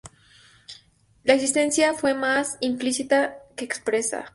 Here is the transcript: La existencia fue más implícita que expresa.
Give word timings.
La 1.23 1.35
existencia 1.35 1.93
fue 1.93 2.15
más 2.15 2.57
implícita 2.59 3.37
que 3.55 3.65
expresa. 3.65 4.25